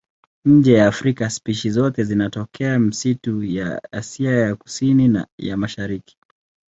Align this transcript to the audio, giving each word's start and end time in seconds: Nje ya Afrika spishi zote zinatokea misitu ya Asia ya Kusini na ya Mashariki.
Nje 0.45 0.73
ya 0.73 0.87
Afrika 0.87 1.29
spishi 1.29 1.69
zote 1.69 2.03
zinatokea 2.03 2.79
misitu 2.79 3.43
ya 3.43 3.81
Asia 3.93 4.31
ya 4.31 4.55
Kusini 4.55 5.07
na 5.07 5.27
ya 5.37 5.57
Mashariki. 5.57 6.17